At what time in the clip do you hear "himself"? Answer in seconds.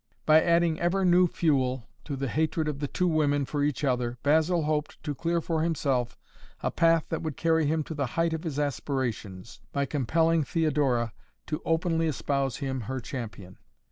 5.61-6.17